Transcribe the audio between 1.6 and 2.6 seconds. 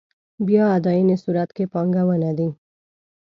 پانګونه دي.